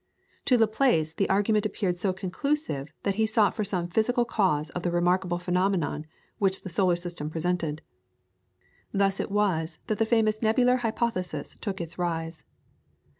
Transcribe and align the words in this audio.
To 0.45 0.57
Laplace 0.57 1.13
the 1.13 1.29
argument 1.29 1.63
appeared 1.63 1.95
so 1.95 2.11
conclusive 2.11 2.91
that 3.03 3.13
he 3.21 3.27
sought 3.27 3.53
for 3.53 3.63
some 3.63 3.87
physical 3.87 4.25
cause 4.25 4.71
of 4.71 4.81
the 4.81 4.89
remarkable 4.89 5.37
phenomenon 5.37 6.07
which 6.39 6.63
the 6.63 6.69
solar 6.69 6.95
system 6.95 7.29
presented. 7.29 7.83
Thus 8.91 9.19
it 9.19 9.29
was 9.29 9.77
that 9.85 9.99
the 9.99 10.07
famous 10.09 10.41
Nebular 10.41 10.77
Hypothesis 10.77 11.55
took 11.61 11.79
its 11.79 11.99
rise. 11.99 12.45